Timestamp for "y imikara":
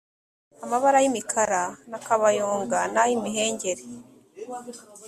1.03-1.61